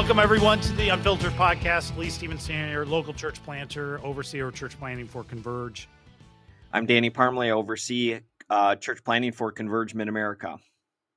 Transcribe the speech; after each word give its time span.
Welcome, 0.00 0.18
everyone, 0.18 0.60
to 0.60 0.72
the 0.72 0.88
Unfiltered 0.88 1.32
Podcast. 1.32 1.94
Lee 1.98 2.08
Stevenson 2.08 2.68
here, 2.68 2.86
local 2.86 3.12
church 3.12 3.40
planter, 3.44 4.00
overseer 4.02 4.48
of 4.48 4.54
church 4.54 4.78
planting 4.78 5.06
for 5.06 5.24
Converge. 5.24 5.90
I'm 6.72 6.86
Danny 6.86 7.10
Parmley, 7.10 7.50
oversee 7.50 8.20
uh, 8.48 8.76
church 8.76 9.04
planting 9.04 9.30
for 9.30 9.52
Converge 9.52 9.94
Mid 9.94 10.08
America. 10.08 10.58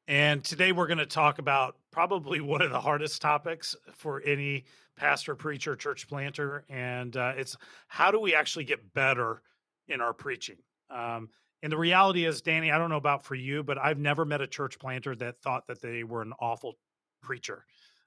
And 0.10 0.43
today 0.43 0.74
we're 0.74 0.88
going 0.88 0.98
to 0.98 1.06
talk 1.06 1.39
about 1.39 1.78
probably 1.92 2.42
one 2.42 2.61
of 2.61 2.71
the 2.71 2.82
hardest 2.82 3.21
topics 3.21 3.74
for 3.93 4.21
any 4.25 4.66
pastor, 4.97 5.34
preacher, 5.34 5.78
church 5.78 6.10
planter. 6.10 6.65
And 6.68 7.15
uh, 7.15 7.36
it's 7.38 7.56
how 7.88 8.11
do 8.11 8.20
we 8.20 8.36
actually 8.36 8.65
get 8.65 8.93
better 8.93 9.42
in 9.88 10.02
our 10.02 10.14
preaching? 10.14 10.57
Um, 10.89 11.29
and 11.64 11.71
the 11.71 11.78
reality 11.78 12.25
is, 12.25 12.42
Danny, 12.42 12.70
I 12.70 12.78
don't 12.78 12.89
know 12.89 12.97
about 12.97 13.24
for 13.24 13.36
you, 13.36 13.64
but 13.64 13.78
I've 13.78 13.97
never 13.97 14.25
met 14.25 14.42
a 14.42 14.47
church 14.47 14.78
planter 14.78 15.15
that 15.15 15.42
thought 15.42 15.68
that 15.68 15.82
they 15.82 16.04
were 16.04 16.21
an 16.21 16.34
awful 16.38 16.74
preacher. 17.21 17.65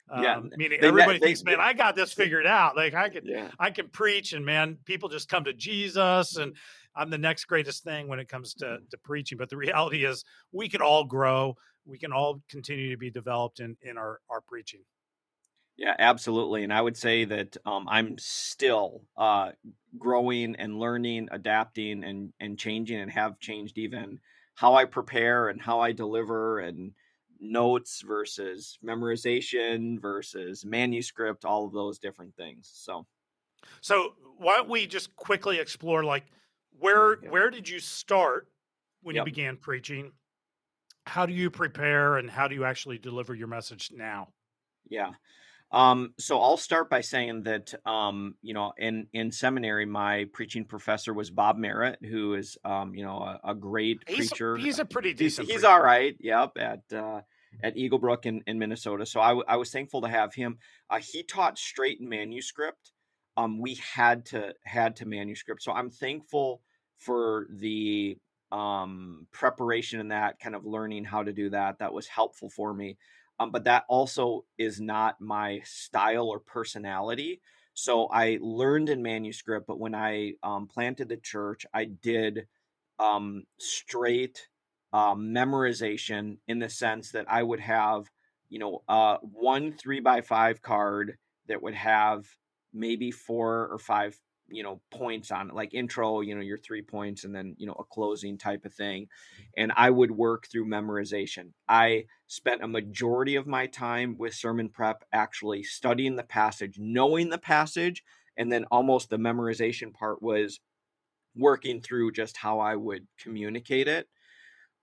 Um, 0.08 0.22
yeah, 0.22 0.40
meaning 0.56 0.78
everybody 0.82 1.18
thinks, 1.18 1.42
man, 1.42 1.58
I 1.60 1.72
got 1.72 1.96
this 1.96 2.12
figured 2.12 2.46
out. 2.46 2.76
Like 2.76 2.94
I 2.94 3.08
can, 3.08 3.26
yeah. 3.26 3.50
I 3.58 3.70
can 3.70 3.88
preach, 3.88 4.32
and 4.32 4.44
man, 4.44 4.78
people 4.84 5.08
just 5.08 5.28
come 5.28 5.44
to 5.44 5.52
Jesus, 5.52 6.36
and 6.36 6.54
I'm 6.94 7.10
the 7.10 7.18
next 7.18 7.46
greatest 7.46 7.82
thing 7.82 8.06
when 8.06 8.20
it 8.20 8.28
comes 8.28 8.54
to 8.54 8.64
mm-hmm. 8.64 8.84
to 8.90 8.98
preaching. 8.98 9.36
But 9.38 9.50
the 9.50 9.56
reality 9.56 10.04
is, 10.04 10.24
we 10.52 10.68
can 10.68 10.80
all 10.80 11.04
grow. 11.04 11.56
We 11.84 11.98
can 11.98 12.12
all 12.12 12.40
continue 12.48 12.90
to 12.90 12.96
be 12.96 13.10
developed 13.10 13.58
in 13.58 13.76
in 13.82 13.98
our 13.98 14.20
our 14.30 14.40
preaching. 14.40 14.80
Yeah, 15.76 15.94
absolutely. 15.98 16.62
And 16.62 16.72
I 16.72 16.80
would 16.80 16.96
say 16.96 17.24
that 17.26 17.56
um, 17.66 17.86
I'm 17.88 18.16
still 18.18 19.02
uh, 19.16 19.52
growing 19.98 20.56
and 20.56 20.78
learning, 20.78 21.28
adapting, 21.32 22.04
and 22.04 22.32
and 22.38 22.58
changing, 22.58 23.00
and 23.00 23.10
have 23.10 23.40
changed 23.40 23.76
even 23.76 24.20
how 24.54 24.74
I 24.74 24.84
prepare 24.84 25.48
and 25.48 25.60
how 25.60 25.80
I 25.80 25.92
deliver 25.92 26.60
and 26.60 26.92
notes 27.40 28.02
versus 28.06 28.78
memorization 28.84 30.00
versus 30.00 30.64
manuscript, 30.64 31.44
all 31.44 31.66
of 31.66 31.72
those 31.72 31.98
different 31.98 32.34
things. 32.36 32.70
So, 32.72 33.06
so 33.80 34.14
why 34.38 34.56
don't 34.56 34.68
we 34.68 34.86
just 34.86 35.14
quickly 35.16 35.58
explore 35.58 36.04
like 36.04 36.24
mm, 36.24 36.30
where 36.78 37.22
yep. 37.22 37.32
where 37.32 37.50
did 37.50 37.68
you 37.68 37.78
start 37.78 38.48
when 39.02 39.14
yep. 39.14 39.22
you 39.22 39.32
began 39.32 39.56
preaching? 39.56 40.12
How 41.06 41.24
do 41.24 41.32
you 41.32 41.50
prepare 41.50 42.16
and 42.16 42.28
how 42.28 42.48
do 42.48 42.54
you 42.54 42.64
actually 42.64 42.98
deliver 42.98 43.34
your 43.34 43.48
message 43.48 43.90
now? 43.94 44.28
Yeah. 44.88 45.12
Um, 45.72 46.14
so 46.18 46.40
I'll 46.40 46.56
start 46.56 46.88
by 46.88 47.00
saying 47.00 47.42
that 47.42 47.74
um, 47.84 48.36
you 48.40 48.54
know, 48.54 48.72
in 48.78 49.08
in 49.12 49.32
seminary, 49.32 49.84
my 49.84 50.26
preaching 50.32 50.64
professor 50.64 51.12
was 51.12 51.30
Bob 51.30 51.56
Merritt, 51.58 51.98
who 52.04 52.34
is 52.34 52.56
um, 52.64 52.94
you 52.94 53.04
know 53.04 53.18
a, 53.18 53.50
a 53.50 53.54
great 53.54 53.98
he's, 54.06 54.28
preacher. 54.30 54.56
He's 54.56 54.78
a 54.78 54.84
pretty 54.84 55.12
decent. 55.12 55.48
He's, 55.48 55.56
he's 55.56 55.64
all 55.64 55.82
right. 55.82 56.16
Yep. 56.20 56.52
At 56.58 56.96
uh, 56.96 57.20
at 57.62 57.76
Eagle 57.76 57.98
Brook 57.98 58.26
in, 58.26 58.42
in 58.46 58.58
Minnesota. 58.58 59.06
So 59.06 59.20
I, 59.20 59.28
w- 59.28 59.44
I 59.48 59.56
was 59.56 59.70
thankful 59.70 60.02
to 60.02 60.08
have 60.08 60.34
him. 60.34 60.58
Uh, 60.90 60.98
he 60.98 61.22
taught 61.22 61.58
straight 61.58 62.00
manuscript. 62.00 62.92
Um, 63.36 63.60
we 63.60 63.74
had 63.94 64.24
to 64.26 64.54
had 64.64 64.96
to 64.96 65.06
manuscript. 65.06 65.62
So 65.62 65.72
I'm 65.72 65.90
thankful 65.90 66.62
for 66.98 67.46
the 67.50 68.16
um, 68.52 69.26
preparation 69.32 70.00
in 70.00 70.08
that 70.08 70.38
kind 70.38 70.54
of 70.54 70.64
learning 70.64 71.04
how 71.04 71.22
to 71.22 71.32
do 71.32 71.50
that. 71.50 71.78
That 71.78 71.92
was 71.92 72.06
helpful 72.06 72.48
for 72.48 72.72
me. 72.72 72.96
Um, 73.38 73.50
but 73.50 73.64
that 73.64 73.84
also 73.88 74.44
is 74.58 74.80
not 74.80 75.20
my 75.20 75.60
style 75.64 76.28
or 76.28 76.40
personality. 76.40 77.40
So 77.74 78.06
I 78.06 78.38
learned 78.40 78.88
in 78.88 79.02
manuscript, 79.02 79.66
but 79.66 79.78
when 79.78 79.94
I 79.94 80.34
um, 80.42 80.66
planted 80.66 81.08
the 81.08 81.18
church, 81.18 81.66
I 81.74 81.84
did 81.84 82.46
um, 82.98 83.44
straight 83.58 84.48
um, 84.92 85.34
memorization 85.34 86.38
in 86.48 86.58
the 86.58 86.70
sense 86.70 87.10
that 87.12 87.26
I 87.30 87.42
would 87.42 87.60
have, 87.60 88.10
you 88.48 88.58
know, 88.58 88.82
uh, 88.88 89.18
one 89.20 89.72
three 89.72 90.00
by 90.00 90.22
five 90.22 90.62
card 90.62 91.18
that 91.48 91.62
would 91.62 91.74
have 91.74 92.26
maybe 92.72 93.10
four 93.10 93.68
or 93.68 93.78
five, 93.78 94.18
you 94.48 94.62
know, 94.62 94.80
points 94.90 95.30
on 95.30 95.48
it, 95.50 95.54
like 95.54 95.74
intro, 95.74 96.20
you 96.20 96.34
know, 96.34 96.40
your 96.40 96.58
three 96.58 96.82
points, 96.82 97.24
and 97.24 97.34
then, 97.34 97.54
you 97.58 97.66
know, 97.66 97.76
a 97.78 97.84
closing 97.84 98.38
type 98.38 98.64
of 98.64 98.74
thing. 98.74 99.08
And 99.56 99.72
I 99.76 99.90
would 99.90 100.10
work 100.10 100.46
through 100.50 100.66
memorization. 100.66 101.52
I 101.68 102.04
spent 102.26 102.62
a 102.62 102.68
majority 102.68 103.36
of 103.36 103.46
my 103.46 103.66
time 103.66 104.16
with 104.18 104.34
sermon 104.34 104.68
prep 104.68 105.04
actually 105.12 105.62
studying 105.62 106.16
the 106.16 106.22
passage, 106.22 106.76
knowing 106.78 107.30
the 107.30 107.38
passage, 107.38 108.02
and 108.36 108.52
then 108.52 108.64
almost 108.70 109.10
the 109.10 109.18
memorization 109.18 109.92
part 109.92 110.22
was 110.22 110.60
working 111.34 111.80
through 111.80 112.12
just 112.12 112.36
how 112.36 112.60
I 112.60 112.76
would 112.76 113.06
communicate 113.18 113.88
it. 113.88 114.08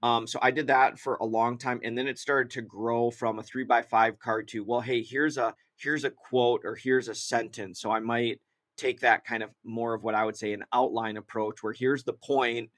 Um, 0.02 0.28
so 0.28 0.38
I 0.41 0.52
did 0.52 0.68
that 0.68 1.00
for 1.00 1.16
a 1.16 1.25
long 1.25 1.57
time, 1.57 1.79
and 1.81 1.97
then 1.97 2.07
it 2.07 2.19
started 2.19 2.52
to 2.52 2.62
grow 2.62 3.09
from 3.09 3.40
a 3.40 3.44
three 3.44 3.63
by 3.63 3.81
five 3.81 4.19
card 4.19 4.50
to 4.50 4.63
well, 4.63 4.81
hey, 4.81 5.02
here's 5.02 5.38
a 5.38 5.56
here's 5.78 6.03
a 6.03 6.09
quote 6.09 6.62
or 6.66 6.75
here's 6.75 7.07
a 7.07 7.16
sentence. 7.16 7.79
So 7.79 7.90
I 7.90 8.00
might 8.00 8.41
take 8.78 9.01
that 9.01 9.25
kind 9.25 9.44
of 9.44 9.50
more 9.63 9.94
of 9.94 10.03
what 10.03 10.16
I 10.16 10.25
would 10.25 10.38
say 10.38 10.53
an 10.53 10.66
outline 10.73 11.17
approach, 11.17 11.63
where 11.63 11.73
here's 11.73 12.03
the 12.03 12.13
point. 12.13 12.69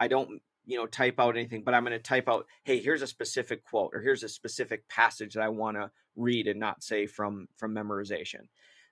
I 0.00 0.08
don't 0.08 0.40
you 0.66 0.76
know 0.76 0.86
type 0.86 1.18
out 1.18 1.36
anything, 1.36 1.62
but 1.64 1.74
I'm 1.74 1.84
going 1.84 1.92
to 1.92 1.98
type 1.98 2.28
out, 2.28 2.46
hey, 2.64 2.78
here's 2.78 3.02
a 3.02 3.06
specific 3.06 3.64
quote 3.64 3.92
or 3.94 4.00
here's 4.00 4.22
a 4.22 4.28
specific 4.28 4.88
passage 4.88 5.34
that 5.34 5.42
I 5.42 5.48
want 5.48 5.76
to 5.76 5.90
read 6.16 6.46
and 6.46 6.60
not 6.60 6.82
say 6.82 7.06
from 7.06 7.48
from 7.56 7.74
memorization. 7.74 8.48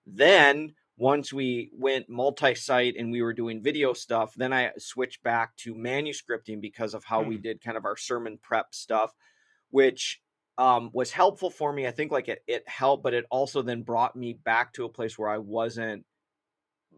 Then 0.06 0.74
once 0.96 1.32
we 1.32 1.70
went 1.74 2.08
multi-site 2.08 2.94
and 2.98 3.12
we 3.12 3.20
were 3.22 3.32
doing 3.32 3.62
video 3.62 3.92
stuff 3.92 4.34
then 4.34 4.52
i 4.52 4.70
switched 4.78 5.22
back 5.22 5.54
to 5.56 5.74
manuscripting 5.74 6.60
because 6.60 6.94
of 6.94 7.04
how 7.04 7.22
mm. 7.22 7.28
we 7.28 7.36
hmm. 7.36 7.42
did 7.42 7.62
kind 7.62 7.76
of 7.76 7.84
our 7.84 7.96
sermon 7.96 8.38
prep 8.42 8.74
stuff 8.74 9.12
which 9.70 10.20
um, 10.58 10.88
was 10.94 11.10
helpful 11.10 11.50
for 11.50 11.72
me 11.72 11.86
i 11.86 11.90
think 11.90 12.10
like 12.10 12.28
it, 12.28 12.42
it 12.46 12.66
helped 12.66 13.02
but 13.02 13.14
it 13.14 13.26
also 13.30 13.62
then 13.62 13.82
brought 13.82 14.16
me 14.16 14.32
back 14.32 14.72
to 14.72 14.84
a 14.84 14.88
place 14.88 15.18
where 15.18 15.28
i 15.28 15.38
wasn't 15.38 16.04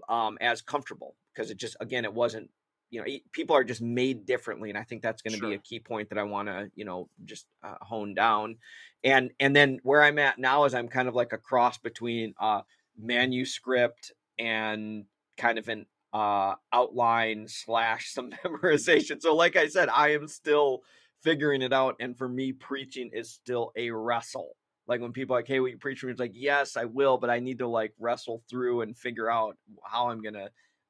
um, 0.08 0.38
as 0.40 0.62
comfortable 0.62 1.14
because 1.34 1.50
it 1.50 1.58
just 1.58 1.76
again 1.80 2.04
it 2.04 2.12
wasn't 2.12 2.48
you 2.90 3.00
know 3.00 3.06
people 3.32 3.54
are 3.54 3.64
just 3.64 3.82
made 3.82 4.24
differently 4.24 4.70
and 4.70 4.78
i 4.78 4.82
think 4.82 5.02
that's 5.02 5.20
going 5.20 5.32
to 5.32 5.38
sure. 5.38 5.50
be 5.50 5.54
a 5.54 5.58
key 5.58 5.78
point 5.78 6.08
that 6.08 6.18
i 6.18 6.22
want 6.22 6.48
to 6.48 6.70
you 6.74 6.86
know 6.86 7.08
just 7.26 7.46
uh, 7.62 7.74
hone 7.82 8.14
down 8.14 8.56
and 9.04 9.30
and 9.38 9.54
then 9.54 9.78
where 9.82 10.02
i'm 10.02 10.18
at 10.18 10.38
now 10.38 10.64
is 10.64 10.74
i'm 10.74 10.88
kind 10.88 11.06
of 11.06 11.14
like 11.14 11.34
a 11.34 11.38
cross 11.38 11.76
between 11.76 12.32
uh 12.40 12.62
manuscript 12.98 14.12
and 14.38 15.04
kind 15.36 15.58
of 15.58 15.68
an 15.68 15.86
uh, 16.12 16.54
outline 16.72 17.46
slash 17.48 18.10
some 18.12 18.30
memorization. 18.30 19.20
So, 19.20 19.34
like 19.34 19.56
I 19.56 19.68
said, 19.68 19.88
I 19.88 20.12
am 20.12 20.28
still 20.28 20.82
figuring 21.22 21.62
it 21.62 21.72
out. 21.72 21.96
And 22.00 22.16
for 22.16 22.28
me, 22.28 22.52
preaching 22.52 23.10
is 23.12 23.30
still 23.30 23.72
a 23.76 23.90
wrestle. 23.90 24.56
Like 24.88 25.00
when 25.00 25.12
people 25.12 25.36
are 25.36 25.38
like, 25.38 25.46
hey, 25.46 25.60
will 25.60 25.68
you 25.68 25.78
preach 25.78 26.00
for 26.00 26.06
me? 26.06 26.12
It's 26.12 26.20
like, 26.20 26.32
yes, 26.34 26.76
I 26.76 26.86
will, 26.86 27.18
but 27.18 27.30
I 27.30 27.38
need 27.38 27.58
to 27.58 27.68
like 27.68 27.92
wrestle 27.98 28.42
through 28.48 28.80
and 28.80 28.96
figure 28.96 29.30
out 29.30 29.56
how 29.84 30.08
I'm 30.08 30.22
gonna 30.22 30.48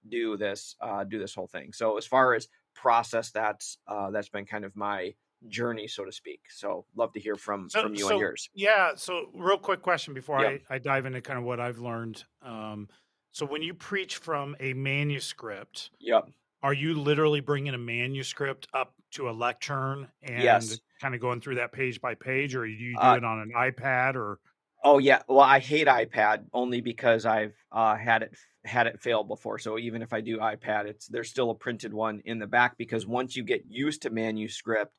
do 0.09 0.36
this, 0.36 0.76
uh, 0.81 1.04
do 1.04 1.19
this 1.19 1.34
whole 1.34 1.48
thing. 1.48 1.72
So 1.72 1.98
as 1.98 2.06
far 2.06 2.34
as 2.34 2.48
process, 2.75 3.31
that's 3.31 3.78
uh, 3.88 4.10
that's 4.10 4.28
been 4.28 4.47
kind 4.47 4.64
of 4.64 4.75
my 4.76 5.14
journey, 5.48 5.88
so 5.88 6.04
to 6.04 6.12
speak. 6.12 6.41
So 6.48 6.84
love 6.97 7.12
to 7.12 7.20
hear 7.20 7.36
from 7.36 7.69
so, 7.69 7.82
from 7.82 7.94
you 7.94 8.04
so, 8.04 8.10
and 8.10 8.20
yours. 8.20 8.48
Yeah. 8.54 8.92
So 8.97 9.26
real 9.34 9.59
quick 9.59 9.82
question 9.82 10.15
before 10.15 10.38
I, 10.38 10.60
I 10.70 10.78
dive 10.78 11.06
into 11.06 11.20
kind 11.20 11.38
of 11.38 11.44
what 11.44 11.60
I've 11.60 11.78
learned. 11.78 12.25
Um, 12.42 12.88
so 13.32 13.44
when 13.47 13.62
you 13.62 13.75
preach 13.75 14.16
from 14.16 14.56
a 14.60 14.72
manuscript, 14.75 15.91
yep. 16.00 16.28
Are 16.62 16.72
you 16.72 16.94
literally 16.94 17.41
bringing 17.41 17.75
a 17.75 17.78
manuscript 17.78 18.66
up 18.75 18.94
to 19.12 19.30
a 19.30 19.32
lectern 19.32 20.09
and 20.22 20.42
yes. 20.42 20.80
Kind 21.00 21.14
of 21.14 21.20
going 21.20 21.41
through 21.41 21.56
that 21.56 21.72
page 21.72 22.00
by 22.00 22.14
page, 22.14 22.54
or 22.54 22.66
do 22.66 22.72
you 22.72 22.94
do 22.97 23.00
uh, 23.00 23.16
it 23.16 23.25
on 23.25 23.41
an 23.41 23.53
iPad 23.56 24.14
or? 24.14 24.38
Oh 24.84 24.98
yeah, 24.98 25.22
well 25.28 25.41
I 25.41 25.59
hate 25.59 25.86
iPad 25.86 26.44
only 26.53 26.81
because 26.81 27.26
I've 27.26 27.54
uh, 27.72 27.97
had 27.97 28.22
it 28.22 28.36
had 28.64 28.86
it 28.86 29.00
fail 29.00 29.25
before. 29.25 29.59
So 29.59 29.78
even 29.78 30.03
if 30.03 30.12
I 30.12 30.20
do 30.20 30.38
iPad, 30.38 30.86
it's 30.86 31.06
there's 31.06 31.31
still 31.31 31.50
a 31.50 31.54
printed 31.54 31.92
one 31.92 32.22
in 32.25 32.38
the 32.38 32.47
back 32.47 32.76
because 32.78 33.06
once 33.06 33.36
you 33.36 33.42
get 33.42 33.65
used 33.68 34.03
to 34.03 34.10
manuscript, 34.10 34.95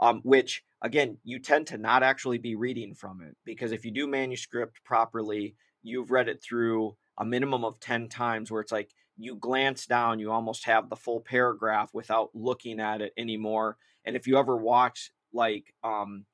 um, 0.00 0.20
which 0.24 0.62
again, 0.82 1.18
you 1.22 1.38
tend 1.38 1.68
to 1.68 1.78
not 1.78 2.02
actually 2.02 2.38
be 2.38 2.56
reading 2.56 2.94
from 2.94 3.20
it 3.20 3.36
because 3.44 3.72
if 3.72 3.84
you 3.84 3.92
do 3.92 4.06
manuscript 4.06 4.82
properly, 4.84 5.54
you've 5.82 6.10
read 6.10 6.28
it 6.28 6.42
through 6.42 6.96
a 7.18 7.24
minimum 7.24 7.64
of 7.64 7.78
10 7.80 8.08
times 8.08 8.50
where 8.50 8.62
it's 8.62 8.72
like 8.72 8.90
you 9.16 9.36
glance 9.36 9.86
down, 9.86 10.18
you 10.18 10.32
almost 10.32 10.64
have 10.64 10.88
the 10.88 10.96
full 10.96 11.20
paragraph 11.20 11.90
without 11.92 12.30
looking 12.34 12.80
at 12.80 13.02
it 13.02 13.12
anymore. 13.18 13.76
And 14.04 14.16
if 14.16 14.26
you 14.26 14.38
ever 14.38 14.56
watch 14.56 15.10
like 15.32 15.74
um, 15.82 16.24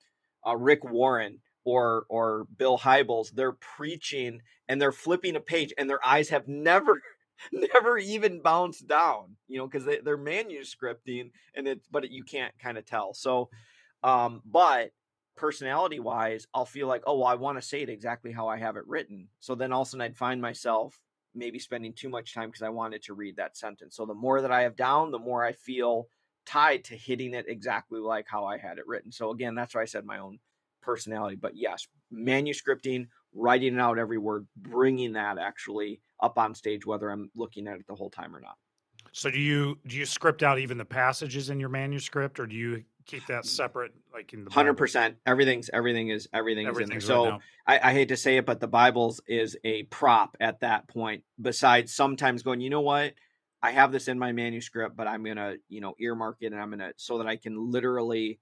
uh, 0.46 0.56
Rick 0.56 0.84
Warren 0.84 1.40
or 1.64 2.06
or 2.08 2.46
Bill 2.56 2.78
Hybels, 2.78 3.32
they're 3.32 3.52
preaching 3.52 4.40
and 4.69 4.81
they're 4.81 4.93
flipping 4.93 5.37
a 5.37 5.40
page 5.40 5.72
and 5.78 5.88
their 5.88 6.04
eyes 6.04 6.28
have 6.28 6.48
never 6.48 7.00
never 7.52 7.98
even 7.98 8.40
bounced 8.40 8.87
down, 8.87 9.37
you 9.48 9.58
know, 9.58 9.66
because 9.66 9.84
they, 9.84 9.98
they're 9.98 10.19
manuscripting 10.19 11.31
and 11.54 11.69
it's, 11.69 11.87
but 11.88 12.10
you 12.10 12.25
can't 12.25 12.56
kind 12.58 12.78
of 12.78 12.87
tell. 12.87 13.14
So, 13.14 13.50
um, 14.02 14.43
but 14.44 14.90
personality 15.37 16.00
wise, 16.00 16.46
I'll 16.54 16.64
feel 16.64 16.87
like, 16.87 17.02
oh, 17.06 17.19
well, 17.19 17.26
I 17.26 17.34
want 17.34 17.58
to 17.58 17.66
say 17.66 17.82
it 17.82 17.90
exactly 17.90 18.32
how 18.32 18.49
I 18.49 18.56
have 18.58 18.76
it 18.76 18.87
written. 18.87 19.28
So 19.40 19.54
then 19.54 19.72
all 19.72 19.82
of 19.82 19.88
a 19.88 19.90
sudden 19.90 20.02
I'd 20.02 20.16
find 20.16 20.40
myself 20.40 20.99
maybe 21.34 21.58
spending 21.58 21.92
too 21.92 22.08
much 22.08 22.34
time 22.34 22.49
because 22.49 22.62
I 22.62 22.70
wanted 22.70 23.02
to 23.04 23.14
read 23.14 23.37
that 23.37 23.56
sentence. 23.56 23.96
So 23.96 24.06
the 24.06 24.14
more 24.14 24.40
that 24.40 24.50
I 24.50 24.62
have 24.62 24.76
down, 24.76 25.10
the 25.10 25.19
more 25.19 25.44
I 25.44 25.52
feel 25.52 26.08
tied 26.46 26.84
to 26.84 26.96
hitting 26.96 27.34
it 27.34 27.46
exactly 27.48 28.00
like 28.00 28.26
how 28.28 28.44
I 28.44 28.58
had 28.58 28.78
it 28.78 28.87
written. 28.87 29.12
So 29.12 29.31
again, 29.31 29.54
that's 29.54 29.75
why 29.75 29.82
I 29.82 29.87
said 29.87 30.04
my 30.04 30.19
own 30.19 30.38
personality. 30.82 31.37
But 31.37 31.56
yes, 31.56 31.87
manuscripting, 32.12 33.08
writing 33.34 33.75
it 33.75 33.81
out 33.81 33.98
every 33.98 34.19
word, 34.19 34.46
bringing 34.56 35.12
that 35.14 35.38
actually 35.38 36.00
up 36.20 36.38
on 36.38 36.54
stage, 36.54 36.87
whether 36.87 37.10
I'm 37.10 37.31
looking 37.34 37.66
at 37.66 37.78
it 37.78 37.87
the 37.87 37.94
whole 37.94 38.10
time 38.10 38.34
or 38.34 38.40
not. 38.40 38.56
So 39.12 39.31
do 39.31 39.38
you 39.38 39.78
do 39.87 39.96
you 39.96 40.04
script 40.04 40.43
out 40.43 40.58
even 40.58 40.78
the 40.78 40.84
passages 40.84 41.50
in 41.50 41.58
your 41.58 41.69
manuscript, 41.69 42.38
or 42.38 42.46
do 42.46 42.54
you 42.54 42.84
keep 43.06 43.26
that 43.26 43.46
separate, 43.46 43.92
like 44.12 44.32
in 44.34 44.44
the 44.44 44.50
hundred 44.50 44.75
percent, 44.75 45.16
Everything's 45.25 45.70
everything 45.72 46.08
is 46.08 46.28
everything's, 46.34 46.69
Everything's 46.69 47.08
in 47.08 47.22
there. 47.22 47.31
So. 47.31 47.38
I, 47.66 47.90
I 47.90 47.92
hate 47.92 48.08
to 48.08 48.16
say 48.16 48.37
it, 48.37 48.46
but 48.46 48.60
the 48.60 48.69
Bible's 48.69 49.20
is 49.26 49.56
a 49.64 49.84
prop 49.84 50.37
at 50.40 50.60
that 50.60 50.88
point. 50.88 51.25
Besides 51.40 51.94
sometimes 51.94 52.42
going, 52.42 52.60
you 52.60 52.69
know 52.69 52.82
what? 52.82 53.14
I 53.62 53.72
have 53.72 53.92
this 53.92 54.08
in 54.08 54.18
my 54.18 54.32
manuscript, 54.32 54.96
but 54.96 55.06
I'm 55.06 55.24
gonna, 55.24 55.54
you 55.68 55.80
know, 55.80 55.94
earmark 55.98 56.38
it 56.40 56.52
and 56.52 56.60
I'm 56.60 56.70
gonna 56.70 56.92
so 56.96 57.18
that 57.18 57.26
I 57.26 57.36
can 57.36 57.70
literally 57.70 58.38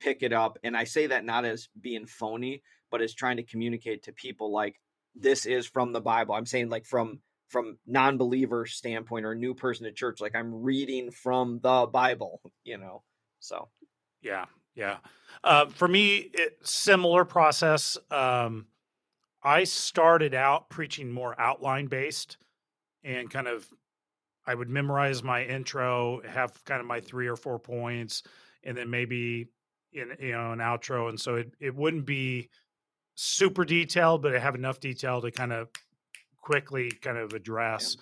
pick 0.00 0.22
it 0.22 0.32
up. 0.32 0.58
And 0.62 0.76
I 0.76 0.84
say 0.84 1.08
that 1.08 1.24
not 1.24 1.44
as 1.44 1.68
being 1.80 2.06
phony, 2.06 2.62
but 2.90 3.02
as 3.02 3.14
trying 3.14 3.36
to 3.36 3.42
communicate 3.42 4.04
to 4.04 4.12
people 4.12 4.52
like 4.52 4.80
this 5.14 5.46
is 5.46 5.66
from 5.66 5.92
the 5.92 6.00
Bible. 6.00 6.34
I'm 6.34 6.46
saying 6.46 6.68
like 6.68 6.84
from 6.84 7.20
from 7.48 7.78
non-believer 7.86 8.66
standpoint 8.66 9.24
or 9.24 9.32
a 9.32 9.36
new 9.36 9.54
person 9.54 9.84
to 9.84 9.92
church, 9.92 10.20
like 10.20 10.34
I'm 10.34 10.62
reading 10.62 11.10
from 11.10 11.60
the 11.62 11.86
Bible, 11.86 12.40
you 12.64 12.78
know. 12.78 13.02
So 13.40 13.68
Yeah, 14.22 14.46
yeah. 14.74 14.98
Uh, 15.44 15.66
for 15.66 15.88
me, 15.88 16.30
it, 16.32 16.58
similar 16.62 17.24
process. 17.24 17.96
Um, 18.10 18.66
I 19.42 19.64
started 19.64 20.34
out 20.34 20.70
preaching 20.70 21.10
more 21.10 21.38
outline 21.40 21.86
based, 21.86 22.36
and 23.04 23.30
kind 23.30 23.46
of, 23.46 23.66
I 24.46 24.54
would 24.54 24.68
memorize 24.68 25.22
my 25.22 25.44
intro, 25.44 26.20
have 26.28 26.64
kind 26.64 26.80
of 26.80 26.86
my 26.86 27.00
three 27.00 27.26
or 27.26 27.36
four 27.36 27.58
points, 27.58 28.22
and 28.62 28.76
then 28.76 28.90
maybe 28.90 29.48
in 29.92 30.12
you 30.20 30.32
know 30.32 30.52
an 30.52 30.58
outro, 30.58 31.08
and 31.08 31.20
so 31.20 31.36
it 31.36 31.52
it 31.60 31.74
wouldn't 31.74 32.06
be 32.06 32.50
super 33.16 33.64
detailed, 33.64 34.22
but 34.22 34.34
I 34.34 34.38
have 34.38 34.54
enough 34.54 34.78
detail 34.78 35.20
to 35.22 35.30
kind 35.30 35.52
of 35.52 35.68
quickly 36.40 36.90
kind 36.90 37.18
of 37.18 37.32
address. 37.32 37.96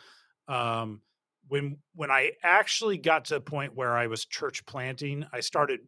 Um, 0.48 1.00
when 1.48 1.78
when 1.94 2.10
I 2.10 2.32
actually 2.42 2.98
got 2.98 3.26
to 3.26 3.34
the 3.34 3.40
point 3.40 3.74
where 3.74 3.96
I 3.96 4.06
was 4.06 4.24
church 4.24 4.66
planting, 4.66 5.24
I 5.32 5.40
started 5.40 5.80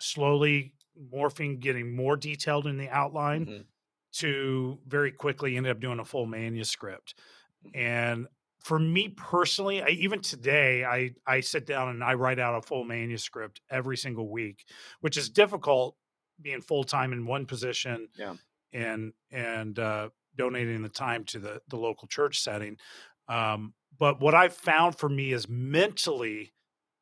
slowly 0.00 0.74
morphing, 1.12 1.60
getting 1.60 1.94
more 1.94 2.16
detailed 2.16 2.66
in 2.66 2.76
the 2.76 2.88
outline 2.88 3.46
mhm. 3.46 3.64
to 4.14 4.78
very 4.86 5.12
quickly 5.12 5.56
ended 5.56 5.72
up 5.72 5.80
doing 5.80 6.00
a 6.00 6.04
full 6.04 6.26
manuscript. 6.26 7.14
And 7.74 8.26
for 8.64 8.78
me 8.78 9.10
personally, 9.10 9.82
I, 9.82 9.88
even 9.88 10.20
today, 10.20 10.84
I 10.84 11.14
I 11.26 11.40
sit 11.40 11.66
down 11.66 11.90
and 11.90 12.02
I 12.04 12.14
write 12.14 12.38
out 12.40 12.56
a 12.56 12.62
full 12.62 12.84
manuscript 12.84 13.60
every 13.70 13.96
single 13.96 14.30
week, 14.30 14.64
which 15.00 15.16
is 15.16 15.30
difficult 15.30 15.96
being 16.40 16.62
full 16.62 16.84
time 16.84 17.12
in 17.12 17.26
one 17.26 17.46
position 17.46 18.08
Yeah. 18.16 18.36
and 18.72 19.12
and 19.30 19.78
uh, 19.78 20.10
donating 20.36 20.82
the 20.82 20.88
time 20.88 21.24
to 21.26 21.38
the 21.38 21.62
the 21.68 21.76
local 21.76 22.08
church 22.08 22.40
setting. 22.40 22.78
Um, 23.28 23.74
but 23.98 24.20
what 24.20 24.34
I've 24.34 24.54
found 24.54 24.98
for 24.98 25.08
me 25.08 25.32
is 25.32 25.48
mentally, 25.48 26.54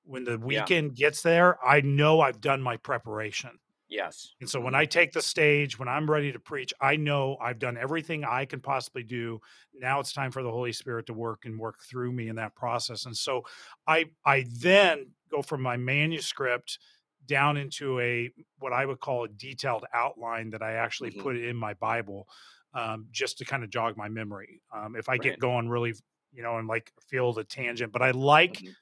when 0.04 0.24
the 0.24 0.38
Yeah. 0.46 0.70
weekend 0.70 0.96
gets 0.96 1.22
there, 1.22 1.64
I 1.64 1.80
know 1.80 2.20
I've 2.20 2.40
done 2.40 2.62
my 2.62 2.76
preparation. 2.76 3.58
Yes. 3.92 4.34
And 4.40 4.50
so 4.50 4.60
when. 4.60 4.74
I 4.74 4.86
take 4.86 5.12
the 5.12 5.22
stage, 5.22 5.78
when 5.78 5.88
I'm 5.88 6.10
ready 6.10 6.32
to 6.32 6.40
preach, 6.40 6.74
I 6.80 6.96
know 6.96 7.36
I've 7.40 7.60
done 7.60 7.76
everything 7.76 8.24
I 8.24 8.44
can 8.44 8.60
possibly 8.60 9.04
do. 9.04 9.40
Now 9.72 10.00
it's 10.00 10.12
time 10.12 10.32
for 10.32 10.42
the 10.42 10.50
Holy 10.50 10.72
Spirit 10.72 11.06
to 11.06 11.14
work 11.14 11.44
and 11.44 11.58
work 11.60 11.80
through 11.88 12.12
me 12.12 12.28
in 12.28 12.36
that 12.36 12.56
process. 12.56 13.06
And 13.06 13.16
so 13.16 13.42
I 13.86 14.06
I 14.24 14.44
then 14.50 15.12
go 15.30 15.42
from 15.42 15.62
my 15.62 15.76
manuscript 15.76 16.78
down 17.26 17.56
into 17.56 18.00
a 18.00 18.30
what 18.58 18.72
I 18.72 18.84
would 18.84 18.98
call 19.00 19.24
a 19.24 19.28
detailed 19.28 19.84
outline 19.94 20.50
that 20.50 20.62
I 20.62 20.72
actually 20.72 21.10
Mhm. 21.10 21.12
put 21.12 21.36
in 21.36 21.56
my 21.56 21.74
Bible 21.74 22.28
um, 22.74 23.06
just 23.12 23.38
to 23.38 23.44
kind 23.44 23.62
of 23.62 23.70
jog 23.70 23.96
my 23.96 24.08
memory. 24.08 24.60
Um, 24.74 24.96
if 24.96 25.08
I 25.08 25.18
get 25.18 25.38
going 25.38 25.68
really, 25.68 25.94
you 26.32 26.42
know, 26.42 26.58
and 26.58 26.66
like 26.66 26.92
feel 27.00 27.32
the 27.32 27.44
tangent, 27.44 27.92
but 27.92 28.02
I 28.02 28.10
like 28.10 28.62
Mhm. 28.62 28.74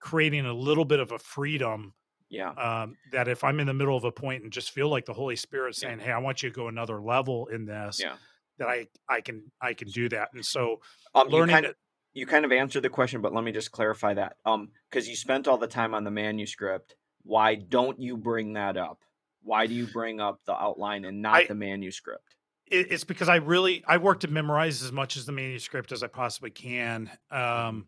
creating 0.00 0.46
a 0.46 0.52
little 0.54 0.84
bit 0.84 1.00
of 1.00 1.12
a 1.12 1.18
freedom 1.18 1.94
Yeah. 2.34 2.50
um, 2.50 2.96
that 3.12 3.28
if 3.28 3.44
I'm 3.44 3.60
in 3.60 3.66
the 3.66 3.74
middle 3.74 3.96
of 3.96 4.04
a 4.04 4.12
point 4.12 4.42
and 4.42 4.52
just 4.52 4.70
feel 4.72 4.88
like 4.88 5.04
the 5.06 5.14
Holy 5.14 5.36
Spirit 5.36 5.76
Yeah. 5.80 5.88
saying, 5.88 6.00
"Hey, 6.00 6.10
I 6.12 6.18
want 6.18 6.42
you 6.42 6.50
to 6.50 6.54
go 6.54 6.68
another 6.68 7.00
level 7.00 7.46
in 7.46 7.64
this," 7.66 8.00
Yeah. 8.00 8.16
that 8.58 8.68
I 8.68 8.88
I 9.08 9.20
can 9.20 9.50
I 9.60 9.74
can 9.74 9.88
do 9.88 10.08
that. 10.10 10.30
And 10.34 10.44
so 10.44 10.80
Um, 11.14 11.28
you 11.28 11.34
learning 11.36 11.54
kind 11.54 11.66
of 11.66 11.76
you 12.12 12.26
kind 12.26 12.44
of 12.44 12.52
answered 12.52 12.82
the 12.82 12.90
question, 12.90 13.20
but 13.22 13.32
let 13.34 13.42
me 13.44 13.50
just 13.52 13.72
clarify 13.72 14.14
that. 14.14 14.36
Um, 14.44 14.70
because 14.90 15.08
you 15.08 15.16
spent 15.16 15.48
all 15.48 15.58
the 15.58 15.66
time 15.66 15.94
on 15.94 16.04
the 16.04 16.10
manuscript. 16.12 16.94
Why 17.22 17.54
don't 17.56 17.98
you 18.00 18.16
bring 18.16 18.52
that 18.52 18.76
up? 18.76 19.02
Why 19.42 19.66
do 19.66 19.74
you 19.74 19.86
bring 19.86 20.20
up 20.20 20.40
the 20.44 20.54
outline 20.54 21.04
and 21.04 21.20
not 21.22 21.34
I- 21.34 21.46
the 21.46 21.54
manuscript? 21.54 22.36
it's 22.66 23.04
because 23.04 23.28
I 23.28 23.36
really 23.36 23.84
I 23.86 23.98
work 23.98 24.20
to 24.20 24.28
memorize 24.28 24.82
as 24.82 24.90
much 24.90 25.16
as 25.18 25.26
the 25.26 25.32
manuscript 25.32 25.92
as 25.92 26.02
I 26.02 26.06
possibly 26.06 26.50
can. 26.50 27.10
Um, 27.30 27.86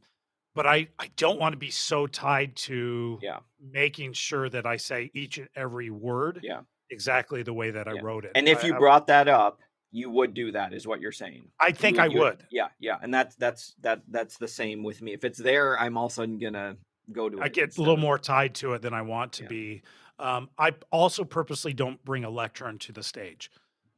but 0.56 0.66
I 0.66 0.88
I 0.98 1.10
don't 1.16 1.38
want 1.38 1.52
to 1.52 1.56
be 1.58 1.70
so 1.70 2.06
tied 2.08 2.56
to 2.56 3.20
Yeah. 3.22 3.38
making 3.60 4.14
sure 4.14 4.48
that 4.48 4.66
I 4.66 4.76
say 4.78 5.10
each 5.14 5.38
and 5.38 5.48
every 5.54 5.90
word 5.90 6.40
Yeah. 6.42 6.62
exactly 6.90 7.42
the 7.44 7.52
way 7.52 7.70
that 7.70 7.86
I 7.86 8.00
wrote 8.00 8.24
it. 8.24 8.32
And 8.34 8.48
if 8.48 8.64
I- 8.64 8.66
you 8.68 8.74
I- 8.74 8.78
brought 8.78 9.06
that 9.06 9.28
up, 9.28 9.60
you 9.92 10.10
would 10.10 10.34
do 10.34 10.50
that, 10.52 10.72
is 10.74 10.86
what 10.86 11.00
you're 11.00 11.12
saying. 11.12 11.50
I 11.60 11.68
You 11.68 11.74
think 11.74 11.98
I 11.98 12.06
you 12.06 12.18
would. 12.20 12.44
Yeah, 12.50 12.68
yeah, 12.80 12.98
and 13.02 13.14
that's 13.14 13.36
that's 13.36 13.74
that 13.82 14.02
that's 14.08 14.36
the 14.38 14.48
same 14.48 14.82
with 14.82 15.00
me. 15.02 15.12
If 15.12 15.22
it's 15.24 15.38
there, 15.38 15.78
I'm 15.78 15.96
also 15.96 16.26
gonna 16.26 16.76
go 17.12 17.28
to 17.28 17.38
it. 17.38 17.42
I 17.42 17.48
get 17.48 17.76
a 17.76 17.80
little 17.80 17.94
of- 17.94 18.00
more 18.00 18.18
tied 18.18 18.54
to 18.56 18.72
it 18.72 18.82
than 18.82 18.92
I 18.94 19.02
want 19.02 19.32
to 19.34 19.42
Yeah. 19.44 19.48
be. 19.48 19.82
Um, 20.18 20.48
I 20.58 20.72
also 20.90 21.24
purposely 21.24 21.72
don't 21.74 22.02
bring 22.04 22.24
a 22.24 22.30
lectern 22.30 22.78
to 22.80 22.92
the 22.92 23.02
stage. 23.02 23.50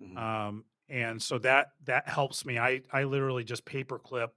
Mhm. 0.02 0.16
um, 0.16 0.64
and 0.88 1.20
so 1.20 1.38
that 1.38 1.72
that 1.84 2.06
helps 2.08 2.46
me 2.46 2.56
i 2.56 2.80
i 2.92 3.02
literally 3.02 3.42
just 3.42 3.64
paperclip 3.64 4.30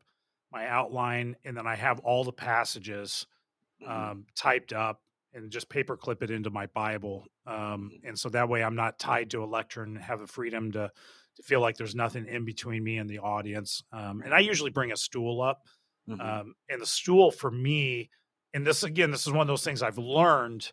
my 0.51 0.68
outline 0.68 1.36
and 1.44 1.56
then 1.56 1.68
i 1.68 1.75
have 1.75 2.00
all 2.01 2.24
the 2.24 2.33
passages 2.33 3.27
Mhm. 3.80 3.89
um, 3.89 4.25
typed 4.36 4.74
up 4.74 5.01
and 5.33 5.51
just 5.51 5.69
paperclip 5.69 6.21
it 6.21 6.31
into 6.31 6.50
my 6.50 6.68
bible 6.68 7.25
um, 7.45 7.92
Mhm. 7.92 8.01
and 8.03 8.19
so 8.19 8.30
that 8.30 8.50
way 8.50 8.63
i'm 8.63 8.75
not 8.75 9.00
tied 9.00 9.30
to 9.31 9.44
a 9.44 9.45
lectern 9.45 9.95
and 9.95 10.03
have 10.06 10.19
the 10.19 10.27
freedom 10.27 10.71
to 10.71 10.92
to 11.36 11.44
feel 11.44 11.62
like 11.62 11.77
there's 11.77 11.95
nothing 11.95 12.27
in 12.27 12.45
between 12.45 12.83
me 12.83 12.98
and 12.98 13.09
the 13.09 13.19
audience 13.19 13.83
um, 13.92 14.21
and 14.21 14.33
i 14.33 14.39
usually 14.39 14.71
bring 14.71 14.92
a 14.92 14.98
stool 14.98 15.42
up 15.42 15.63
Mhm. 16.07 16.18
um, 16.19 16.54
and 16.69 16.81
the 16.81 16.86
stool 16.86 17.31
for 17.31 17.51
me 17.51 18.09
and 18.54 18.65
this 18.68 18.83
again 18.83 19.12
this 19.12 19.25
is 19.25 19.33
one 19.33 19.42
of 19.42 19.47
those 19.47 19.63
things 19.63 19.81
i've 19.81 19.97
learned 19.97 20.71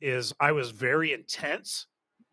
is 0.00 0.34
i 0.40 0.52
was 0.52 0.70
very 0.70 1.12
intense 1.12 1.86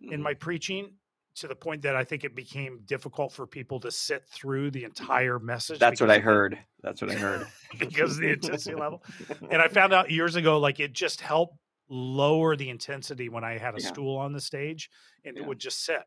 in 0.10 0.22
my 0.22 0.34
preaching 0.34 0.98
to 1.36 1.48
the 1.48 1.56
point 1.56 1.82
that 1.84 1.96
I 1.96 2.04
think 2.04 2.24
it 2.24 2.36
became 2.36 2.82
difficult 2.86 3.32
for 3.32 3.48
people 3.48 3.80
to 3.82 3.92
sit 3.92 4.28
through 4.28 4.72
the 4.72 4.84
entire 4.84 5.40
message. 5.40 5.80
That's 5.80 6.02
what 6.02 6.12
I 6.12 6.20
heard. 6.20 6.60
That's 6.82 7.02
what 7.02 7.12
I 7.12 7.16
heard. 7.16 7.48
because 7.80 8.18
the 8.18 8.30
intensity 8.32 8.76
level. 8.76 9.04
And 9.52 9.62
I 9.62 9.68
found 9.70 9.94
out 9.94 10.12
years 10.12 10.36
ago, 10.36 10.60
like 10.60 10.80
it 10.80 10.94
just 10.94 11.22
helped 11.22 11.58
lower 11.90 12.56
the 12.56 12.70
intensity 12.70 13.30
when 13.30 13.44
I 13.44 13.58
had 13.58 13.74
a 13.76 13.80
Yeah. 13.80 13.90
stool 13.90 14.18
on 14.18 14.32
the 14.34 14.42
stage 14.42 14.90
and 15.24 15.36
Yeah. 15.36 15.44
it 15.44 15.48
would 15.48 15.60
just 15.60 15.84
sit 15.86 16.04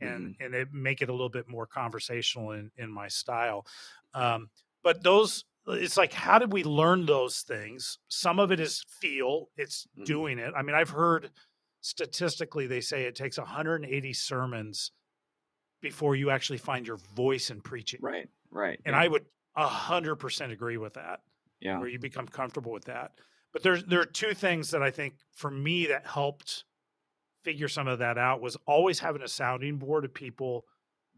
and 0.00 0.34
and 0.40 0.54
it 0.54 0.72
make 0.72 1.02
it 1.02 1.08
a 1.08 1.12
little 1.12 1.28
bit 1.28 1.48
more 1.48 1.66
conversational 1.66 2.52
in 2.52 2.70
in 2.76 2.90
my 2.92 3.08
style. 3.08 3.66
Um, 4.14 4.50
but 4.82 5.02
those 5.02 5.44
it's 5.66 5.96
like 5.96 6.12
how 6.12 6.38
did 6.38 6.52
we 6.52 6.64
learn 6.64 7.04
those 7.06 7.42
things? 7.42 7.98
Some 8.08 8.38
of 8.38 8.52
it 8.52 8.60
is 8.60 8.84
feel, 9.00 9.50
it's 9.56 9.86
Mhm. 9.96 10.04
doing 10.06 10.38
it. 10.38 10.54
I 10.56 10.62
mean, 10.62 10.74
I've 10.76 10.90
heard 10.90 11.30
statistically 11.88 12.66
they 12.66 12.82
say 12.82 13.04
it 13.04 13.16
takes 13.16 13.38
180 13.38 14.12
sermons 14.12 14.92
before 15.80 16.14
you 16.14 16.28
actually 16.28 16.58
find 16.58 16.86
your 16.86 16.98
voice 17.14 17.50
in 17.50 17.62
preaching. 17.62 18.00
Right, 18.02 18.28
right. 18.50 18.78
And 18.84 18.94
yeah, 18.94 19.02
I 19.02 19.08
would 19.08 19.24
hundred 19.56 20.16
percent 20.16 20.52
agree 20.52 20.76
with 20.76 20.94
that 20.94 21.20
yeah, 21.60 21.78
where 21.78 21.88
you 21.88 21.98
become 21.98 22.28
comfortable 22.28 22.72
with 22.72 22.84
that. 22.84 23.12
But 23.52 23.62
there's 23.62 23.84
there 23.84 24.00
are 24.00 24.06
two 24.06 24.34
things 24.34 24.70
that 24.70 24.82
I 24.82 24.90
think 24.90 25.14
for 25.32 25.50
me 25.50 25.86
that 25.86 26.06
helped 26.06 26.64
figure 27.42 27.68
some 27.68 27.88
of 27.88 28.00
that 28.00 28.18
out 28.18 28.42
was 28.42 28.56
always 28.66 28.98
having 28.98 29.22
a 29.22 29.28
sounding 29.28 29.78
board 29.78 30.04
of 30.04 30.12
people 30.12 30.64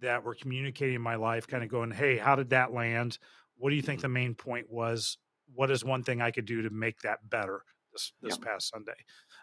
that 0.01 0.23
were 0.25 0.35
communicating 0.35 0.95
in 0.95 1.03
my 1.03 1.17
life, 1.17 1.47
kind 1.47 1.65
of 1.65 1.69
going, 1.69 1.91
Hey, 1.91 2.17
how 2.17 2.37
did 2.37 2.51
that 2.51 2.73
land? 2.73 3.19
What 3.57 3.71
do 3.71 3.77
you 3.77 3.83
think 3.83 3.99
mm-hmm. 3.99 4.13
the 4.13 4.21
main 4.21 4.35
point 4.35 4.71
was? 4.71 5.19
What 5.53 5.71
is 5.73 5.85
one 5.85 6.05
thing 6.05 6.23
I 6.23 6.31
could 6.31 6.47
do 6.47 6.63
to 6.63 6.71
make 6.71 7.01
that 7.01 7.29
better 7.29 7.65
this 7.93 8.13
this 8.23 8.39
past 8.39 8.71
Sunday? 8.71 8.97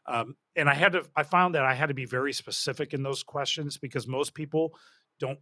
Um, 0.07 0.35
and 0.55 0.69
I 0.69 0.73
had 0.73 0.93
to 0.93 1.03
I 1.15 1.23
found 1.23 1.55
that 1.55 1.63
I 1.65 1.73
had 1.73 1.87
to 1.87 1.93
be 1.93 2.05
very 2.05 2.33
specific 2.33 2.93
in 2.93 3.03
those 3.03 3.23
questions 3.23 3.77
because 3.77 4.07
most 4.07 4.33
people 4.33 4.73
don't 5.19 5.39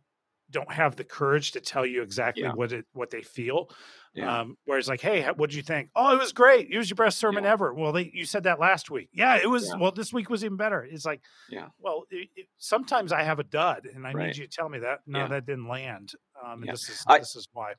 don't 0.51 0.71
have 0.71 0.95
the 0.95 1.03
courage 1.03 1.53
to 1.53 1.59
tell 1.59 1.85
you 1.87 2.03
exactly 2.03 2.43
Yeah. 2.43 2.53
what 2.53 2.71
it 2.71 2.85
what 2.93 3.09
they 3.09 3.23
feel. 3.23 3.69
yeah. 4.13 4.41
Um, 4.41 4.57
whereas 4.65 4.87
like, 4.87 5.01
hey, 5.01 5.23
what 5.35 5.49
did 5.49 5.55
you 5.55 5.63
think? 5.63 5.89
Oh, 5.95 6.13
it 6.15 6.19
was 6.19 6.33
great. 6.33 6.69
It 6.71 6.77
was 6.77 6.87
your 6.89 6.95
best 6.95 7.17
sermon 7.17 7.43
Yeah. 7.45 7.51
ever. 7.53 7.73
Well, 7.73 7.91
they, 7.91 8.11
you 8.13 8.25
said 8.25 8.43
that 8.43 8.59
last 8.59 8.91
week. 8.91 9.09
Yeah, 9.11 9.37
it 9.37 9.49
was. 9.49 9.73
Well, 9.79 9.91
this 9.91 10.13
week 10.13 10.29
was 10.29 10.45
even 10.45 10.55
better. 10.55 10.83
It's 10.83 11.03
like, 11.03 11.21
Yeah. 11.49 11.69
Well, 11.79 12.03
it, 12.11 12.29
it, 12.35 12.45
sometimes 12.57 13.11
I 13.11 13.23
have 13.23 13.39
a 13.39 13.43
dud, 13.43 13.87
and 13.91 14.05
I 14.05 14.13
Right. 14.13 14.27
need 14.27 14.37
you 14.37 14.45
to 14.45 14.49
tell 14.49 14.69
me 14.69 14.79
that. 14.79 14.99
No, 15.07 15.27
that 15.27 15.47
didn't 15.47 15.67
land. 15.67 16.11
Um, 16.43 16.61
and 16.61 16.71
this 16.71 16.89
is 16.89 17.03
I- 17.07 17.17
this 17.19 17.35
is 17.35 17.47
why. 17.51 17.73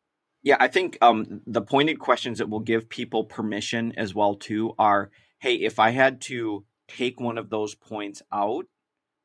Yeah, 0.46 0.58
I 0.60 0.68
think 0.68 0.96
um, 1.02 1.40
the 1.44 1.60
pointed 1.60 1.98
questions 1.98 2.38
that 2.38 2.48
will 2.48 2.60
give 2.60 2.88
people 2.88 3.24
permission 3.24 3.92
as 3.96 4.14
well 4.14 4.36
too 4.36 4.74
are, 4.78 5.10
hey, 5.40 5.56
if 5.56 5.80
I 5.80 5.90
had 5.90 6.20
to 6.20 6.64
take 6.86 7.18
one 7.18 7.36
of 7.36 7.50
those 7.50 7.74
points 7.74 8.22
out 8.32 8.66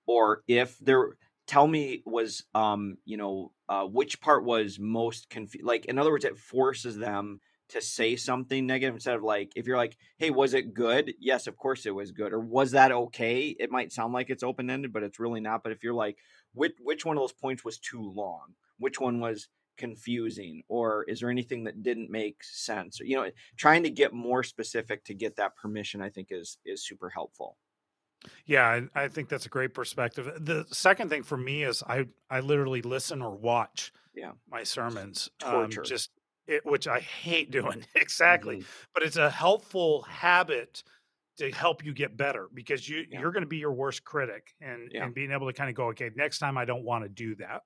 or 0.07 0.41
if 0.47 0.79
there 0.79 1.09
tell 1.45 1.67
me 1.67 2.01
was 2.07 2.43
um 2.55 2.97
you 3.05 3.17
know 3.17 3.51
uh 3.69 3.83
which 3.83 4.19
part 4.19 4.43
was 4.43 4.79
most 4.79 5.29
confused 5.29 5.63
like 5.65 5.85
in 5.85 5.99
other 5.99 6.09
words 6.09 6.25
it 6.25 6.37
forces 6.39 6.97
them 6.97 7.39
to 7.69 7.81
say 7.81 8.15
something 8.15 8.65
negative 8.65 8.95
instead 8.95 9.15
of 9.15 9.21
like 9.21 9.51
if 9.55 9.67
you're 9.67 9.77
like 9.77 9.95
hey 10.17 10.31
was 10.31 10.55
it 10.55 10.73
good? 10.73 11.13
Yes 11.19 11.45
of 11.45 11.55
course 11.55 11.85
it 11.85 11.93
was 11.93 12.11
good. 12.11 12.33
Or 12.33 12.39
was 12.39 12.71
that 12.71 12.91
okay? 12.91 13.55
It 13.59 13.69
might 13.69 13.91
sound 13.91 14.11
like 14.11 14.31
it's 14.31 14.41
open 14.41 14.71
ended 14.71 14.91
but 14.91 15.03
it's 15.03 15.19
really 15.19 15.39
not. 15.39 15.61
But 15.61 15.71
if 15.71 15.83
you're 15.83 15.93
like 15.93 16.17
which 16.55 16.73
which 16.81 17.05
one 17.05 17.15
of 17.15 17.21
those 17.21 17.31
points 17.31 17.63
was 17.63 17.77
too 17.77 18.01
long? 18.01 18.55
Which 18.79 18.99
one 18.99 19.19
was 19.19 19.47
confusing 19.77 20.63
or 20.67 21.03
is 21.03 21.19
there 21.19 21.29
anything 21.29 21.63
that 21.63 21.81
didn't 21.83 22.09
make 22.09 22.43
sense 22.43 22.99
you 22.99 23.15
know 23.15 23.29
trying 23.57 23.83
to 23.83 23.89
get 23.89 24.13
more 24.13 24.43
specific 24.43 25.03
to 25.03 25.13
get 25.13 25.35
that 25.35 25.55
permission 25.55 26.01
i 26.01 26.09
think 26.09 26.27
is 26.31 26.57
is 26.65 26.85
super 26.85 27.09
helpful 27.09 27.57
yeah 28.45 28.81
i, 28.95 29.03
I 29.03 29.07
think 29.07 29.29
that's 29.29 29.45
a 29.45 29.49
great 29.49 29.73
perspective 29.73 30.31
the 30.39 30.65
second 30.71 31.09
thing 31.09 31.23
for 31.23 31.37
me 31.37 31.63
is 31.63 31.83
i 31.87 32.05
i 32.29 32.39
literally 32.39 32.81
listen 32.81 33.21
or 33.21 33.35
watch 33.35 33.91
yeah 34.13 34.31
my 34.49 34.63
sermons 34.63 35.29
um, 35.43 35.69
just 35.83 36.11
it, 36.47 36.65
which 36.65 36.87
I 36.87 36.99
hate 36.99 37.51
doing 37.51 37.85
exactly, 37.95 38.57
mm-hmm. 38.57 38.65
but 38.93 39.03
it's 39.03 39.17
a 39.17 39.29
helpful 39.29 40.03
habit 40.03 40.83
to 41.37 41.51
help 41.51 41.83
you 41.83 41.93
get 41.93 42.17
better 42.17 42.47
because 42.53 42.87
you 42.87 43.05
yeah. 43.09 43.19
you're 43.19 43.31
going 43.31 43.43
to 43.43 43.49
be 43.49 43.57
your 43.57 43.71
worst 43.71 44.03
critic 44.03 44.53
and 44.59 44.91
yeah. 44.91 45.05
and 45.05 45.13
being 45.13 45.31
able 45.31 45.47
to 45.47 45.53
kind 45.53 45.69
of 45.69 45.75
go 45.75 45.87
okay 45.87 46.11
next 46.15 46.39
time 46.39 46.57
I 46.57 46.65
don't 46.65 46.83
want 46.83 47.03
to 47.03 47.09
do 47.09 47.35
that. 47.35 47.61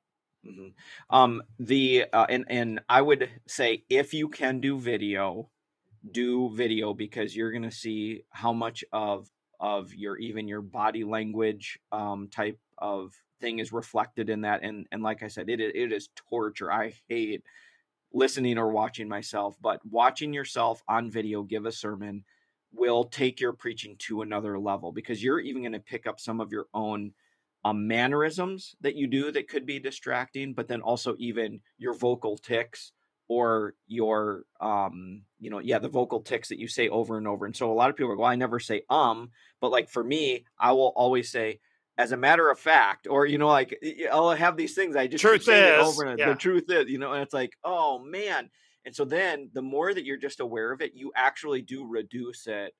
Mm-hmm. 0.45 0.67
Um, 1.09 1.41
the 1.59 2.05
uh, 2.13 2.25
and 2.29 2.45
and 2.49 2.81
I 2.87 3.01
would 3.01 3.29
say 3.47 3.83
if 3.89 4.13
you 4.13 4.29
can 4.29 4.59
do 4.59 4.79
video, 4.79 5.49
do 6.11 6.49
video 6.53 6.93
because 6.93 7.35
you're 7.35 7.51
going 7.51 7.63
to 7.63 7.71
see 7.71 8.23
how 8.29 8.53
much 8.53 8.83
of 8.91 9.29
of 9.59 9.93
your 9.93 10.17
even 10.17 10.47
your 10.47 10.61
body 10.61 11.03
language 11.03 11.79
um, 11.91 12.27
type 12.27 12.59
of 12.77 13.13
thing 13.39 13.59
is 13.59 13.71
reflected 13.71 14.29
in 14.29 14.41
that 14.41 14.63
and 14.63 14.85
and 14.91 15.01
like 15.01 15.23
I 15.23 15.27
said 15.27 15.49
it 15.49 15.59
it 15.59 15.91
is 15.91 16.09
torture. 16.15 16.71
I 16.71 16.93
hate 17.09 17.43
listening 18.13 18.57
or 18.57 18.69
watching 18.69 19.09
myself, 19.09 19.57
but 19.61 19.79
watching 19.89 20.33
yourself 20.33 20.81
on 20.87 21.11
video 21.11 21.43
give 21.43 21.65
a 21.65 21.71
sermon 21.71 22.23
will 22.71 23.05
take 23.05 23.39
your 23.39 23.53
preaching 23.53 23.95
to 23.97 24.21
another 24.21 24.59
level 24.59 24.91
because 24.91 25.23
you're 25.23 25.39
even 25.39 25.61
going 25.61 25.71
to 25.71 25.79
pick 25.79 26.05
up 26.07 26.19
some 26.19 26.41
of 26.41 26.51
your 26.51 26.67
own 26.73 27.13
um, 27.65 27.87
mannerisms 27.87 28.75
that 28.81 28.95
you 28.95 29.07
do 29.07 29.31
that 29.31 29.49
could 29.49 29.65
be 29.65 29.79
distracting, 29.79 30.53
but 30.53 30.69
then 30.69 30.81
also 30.81 31.15
even 31.17 31.59
your 31.77 31.93
vocal 31.93 32.37
ticks 32.37 32.93
or 33.27 33.73
your 33.87 34.43
um 34.61 35.23
you 35.39 35.49
know 35.49 35.57
yeah 35.57 35.79
the 35.79 35.89
vocal 35.89 36.21
ticks 36.21 36.49
that 36.49 36.59
you 36.59 36.67
say 36.67 36.87
over 36.89 37.17
and 37.17 37.27
over 37.27 37.47
and 37.47 37.55
so 37.55 37.71
a 37.71 37.73
lot 37.73 37.89
of 37.89 37.95
people 37.95 38.15
go 38.15 38.21
well, 38.21 38.29
i 38.29 38.35
never 38.35 38.59
say 38.59 38.83
um 38.91 39.31
but 39.59 39.71
like 39.71 39.89
for 39.89 40.03
me 40.03 40.45
i 40.59 40.71
will 40.71 40.93
always 40.95 41.31
say 41.31 41.59
as 41.97 42.11
a 42.11 42.17
matter 42.17 42.49
of 42.49 42.59
fact, 42.59 43.07
or 43.09 43.25
you 43.25 43.37
know, 43.37 43.47
like 43.47 43.77
I'll 44.11 44.31
have 44.31 44.57
these 44.57 44.73
things 44.73 44.95
I 44.95 45.07
just 45.07 45.21
truth 45.21 45.47
is 45.47 45.87
over 45.87 46.05
and 46.05 46.19
yeah. 46.19 46.29
the 46.29 46.35
truth 46.35 46.65
is, 46.69 46.89
you 46.89 46.97
know, 46.97 47.13
and 47.13 47.23
it's 47.23 47.33
like, 47.33 47.53
oh 47.63 47.99
man. 47.99 48.49
And 48.85 48.95
so 48.95 49.05
then 49.05 49.49
the 49.53 49.61
more 49.61 49.93
that 49.93 50.05
you're 50.05 50.17
just 50.17 50.39
aware 50.39 50.71
of 50.71 50.81
it, 50.81 50.91
you 50.93 51.11
actually 51.15 51.61
do 51.61 51.87
reduce 51.87 52.47
it 52.47 52.73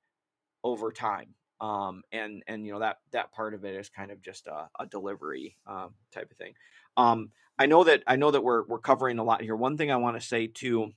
over 0.62 0.92
time. 0.92 1.34
Um, 1.60 2.02
and 2.12 2.42
and 2.46 2.66
you 2.66 2.72
know 2.72 2.80
that 2.80 2.98
that 3.12 3.32
part 3.32 3.54
of 3.54 3.64
it 3.64 3.74
is 3.74 3.88
kind 3.88 4.10
of 4.10 4.20
just 4.20 4.46
a, 4.46 4.68
a 4.78 4.86
delivery 4.86 5.56
um, 5.66 5.94
type 6.12 6.30
of 6.30 6.36
thing. 6.36 6.52
Um, 6.96 7.30
I 7.58 7.66
know 7.66 7.84
that 7.84 8.02
I 8.06 8.16
know 8.16 8.30
that 8.30 8.44
we're 8.44 8.64
we're 8.66 8.78
covering 8.78 9.18
a 9.18 9.24
lot 9.24 9.42
here. 9.42 9.56
One 9.56 9.76
thing 9.76 9.90
I 9.90 9.96
want 9.96 10.20
to 10.20 10.26
say 10.26 10.46
too 10.46 10.90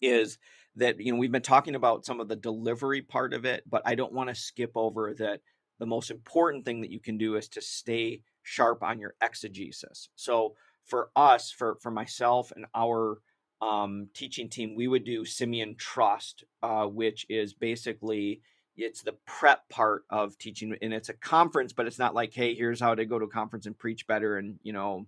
is 0.00 0.38
that 0.76 1.00
you 1.00 1.12
know 1.12 1.18
we've 1.18 1.32
been 1.32 1.42
talking 1.42 1.74
about 1.74 2.06
some 2.06 2.20
of 2.20 2.28
the 2.28 2.36
delivery 2.36 3.02
part 3.02 3.34
of 3.34 3.44
it, 3.44 3.64
but 3.68 3.82
I 3.84 3.94
don't 3.94 4.12
want 4.12 4.30
to 4.30 4.34
skip 4.34 4.72
over 4.74 5.14
that 5.14 5.40
the 5.78 5.86
most 5.86 6.10
important 6.10 6.64
thing 6.64 6.80
that 6.80 6.90
you 6.90 7.00
can 7.00 7.18
do 7.18 7.36
is 7.36 7.48
to 7.48 7.60
stay 7.60 8.22
sharp 8.42 8.82
on 8.82 8.98
your 8.98 9.14
exegesis. 9.20 10.08
So 10.16 10.54
for 10.84 11.10
us, 11.14 11.50
for 11.50 11.76
for 11.80 11.90
myself 11.90 12.52
and 12.54 12.66
our 12.74 13.18
um, 13.60 14.08
teaching 14.14 14.48
team, 14.48 14.74
we 14.74 14.88
would 14.88 15.04
do 15.04 15.24
Simeon 15.24 15.76
Trust, 15.76 16.44
uh, 16.62 16.86
which 16.86 17.26
is 17.28 17.54
basically 17.54 18.40
it's 18.76 19.02
the 19.02 19.16
prep 19.26 19.68
part 19.68 20.04
of 20.10 20.38
teaching, 20.38 20.76
and 20.80 20.94
it's 20.94 21.08
a 21.08 21.14
conference, 21.14 21.72
but 21.72 21.86
it's 21.86 21.98
not 21.98 22.14
like, 22.14 22.32
hey, 22.32 22.54
here's 22.54 22.80
how 22.80 22.94
to 22.94 23.04
go 23.04 23.18
to 23.18 23.26
a 23.26 23.30
conference 23.30 23.66
and 23.66 23.78
preach 23.78 24.06
better, 24.06 24.36
and 24.36 24.58
you 24.62 24.72
know, 24.72 25.06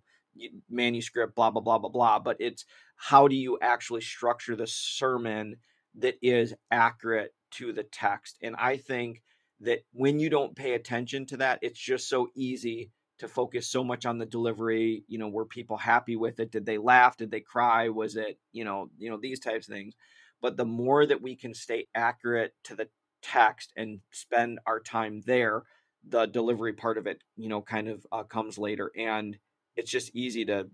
manuscript, 0.71 1.35
blah 1.35 1.51
blah 1.51 1.63
blah 1.63 1.79
blah 1.79 1.91
blah. 1.91 2.19
But 2.19 2.37
it's 2.41 2.65
how 2.97 3.29
do 3.29 3.37
you 3.37 3.59
actually 3.61 4.03
structure 4.03 4.57
the 4.57 4.67
sermon 4.67 5.57
that 5.97 6.17
is 6.23 6.55
accurate 6.71 7.35
to 7.53 7.73
the 7.73 7.85
text, 7.85 8.39
and 8.43 8.57
I 8.57 8.77
think 8.77 9.23
that 9.61 9.81
when 9.93 10.19
you 10.19 10.29
don't 10.29 10.57
pay 10.57 10.75
attention 10.75 11.27
to 11.27 11.39
that, 11.39 11.59
it's 11.63 11.79
just 11.79 12.09
so 12.09 12.29
easy 12.35 12.91
to 13.19 13.29
focus 13.29 13.69
so 13.69 13.85
much 13.85 14.05
on 14.05 14.19
the 14.19 14.27
delivery. 14.27 15.05
You 15.09 15.19
know, 15.19 15.29
were 15.29 15.47
people 15.47 15.77
happy 15.77 16.17
with 16.17 16.41
it? 16.41 16.51
Did 16.51 16.67
they 16.67 16.79
laugh? 16.79 17.17
Did 17.17 17.31
they 17.31 17.41
cry? 17.41 17.89
Was 17.89 18.17
it, 18.17 18.39
you 18.53 18.65
know, 18.65 18.91
you 18.99 19.11
know, 19.11 19.19
these 19.21 19.41
types 19.41 19.69
of 19.69 19.75
things. 19.75 19.95
But 20.43 20.57
the 20.57 20.65
more 20.65 21.07
that 21.07 21.23
we 21.23 21.37
can 21.37 21.55
stay 21.55 21.87
accurate 21.95 22.53
to 22.65 22.75
the 22.75 22.89
text 23.25 23.73
and 23.77 24.01
spend 24.13 24.61
our 24.67 24.79
time 24.79 25.23
there, 25.27 25.63
the 26.07 26.27
delivery 26.27 26.75
part 26.75 26.99
of 26.99 27.07
it, 27.07 27.23
you 27.37 27.49
know, 27.49 27.63
kind 27.63 27.89
of 27.89 28.07
uh, 28.13 28.23
comes 28.23 28.59
later. 28.59 28.91
And 28.97 29.37
it's 29.77 29.91
just 29.91 30.15
easy 30.15 30.45
to 30.45 30.69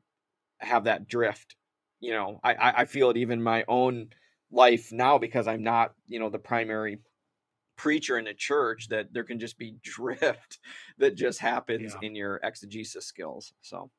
have 0.58 0.84
that 0.84 1.08
drift. 1.08 1.56
You 2.00 2.12
know, 2.12 2.40
I, 2.42 2.72
I 2.78 2.84
feel 2.86 3.10
it 3.10 3.16
even 3.18 3.42
my 3.42 3.64
own 3.68 4.08
life 4.50 4.90
now 4.90 5.18
because 5.18 5.46
I'm 5.46 5.62
not, 5.62 5.92
you 6.08 6.18
know, 6.18 6.30
the 6.30 6.38
primary 6.38 6.98
preacher 7.76 8.18
in 8.18 8.26
a 8.26 8.34
church 8.34 8.88
that 8.88 9.12
there 9.12 9.24
can 9.24 9.38
just 9.38 9.58
be 9.58 9.76
drift 9.82 10.58
that 10.98 11.14
just 11.14 11.38
happens 11.38 11.94
yeah. 11.94 12.08
in 12.08 12.14
your 12.14 12.40
exegesis 12.42 13.06
skills. 13.06 13.52
So 13.62 13.90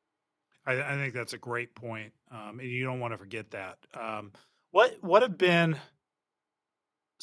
I, 0.66 0.82
I 0.82 0.96
think 0.96 1.14
that's 1.14 1.34
a 1.34 1.38
great 1.38 1.74
point. 1.76 2.14
Um, 2.32 2.60
and 2.60 2.70
you 2.70 2.84
don't 2.84 3.00
want 3.00 3.14
to 3.14 3.18
forget 3.18 3.52
that. 3.52 3.78
Um, 4.00 4.32
what, 4.72 4.98
what 5.02 5.22
have 5.22 5.38
been 5.38 5.78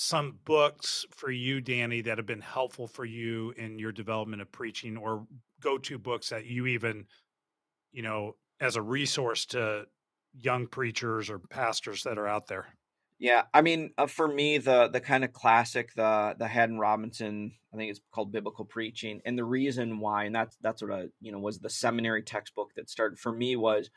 some 0.01 0.39
books 0.45 1.05
for 1.11 1.29
you, 1.29 1.61
Danny, 1.61 2.03
that 2.03 2.19
have 2.19 2.27
been 2.27 2.41
helpful 2.41 2.87
for 2.87 3.05
you 3.05 3.53
in 3.57 3.81
your 3.81 3.91
development 3.91 4.41
of 4.41 4.53
preaching 4.53 4.97
or 4.97 5.27
go 5.61 5.77
to 5.77 5.99
books 5.99 6.29
that 6.29 6.47
you 6.47 6.69
even, 6.69 7.07
you 7.91 8.03
know, 8.03 8.37
as 8.61 8.77
a 8.77 8.83
resource 8.83 9.45
to 9.47 9.87
young 10.33 10.69
preachers 10.69 11.29
or 11.29 11.41
pastors 11.41 12.05
that 12.05 12.17
are 12.17 12.29
out 12.29 12.47
there? 12.47 12.67
Yeah, 13.19 13.43
I 13.53 13.61
mean, 13.63 13.91
uh, 13.99 14.07
for 14.07 14.29
me, 14.29 14.59
the 14.59 14.87
the 14.87 15.01
kind 15.01 15.25
of 15.25 15.33
classic, 15.33 15.93
the 15.97 16.37
the 16.39 16.47
Haddon 16.47 16.79
Robinson, 16.79 17.51
I 17.75 17.77
think 17.77 17.91
it's 17.91 18.01
called 18.15 18.31
Biblical 18.31 18.65
Preaching, 18.65 19.21
and 19.25 19.37
the 19.37 19.45
reason 19.45 19.99
why, 19.99 20.27
and 20.27 20.35
that's 20.35 20.57
that's 20.61 20.81
what 20.81 20.93
I, 20.93 21.07
you 21.21 21.33
know, 21.33 21.41
was 21.41 21.59
the 21.59 21.71
seminary 21.71 22.23
textbook 22.23 22.71
that 22.77 22.89
started 22.89 23.19
for 23.19 23.33
me 23.33 23.57
was, 23.57 23.91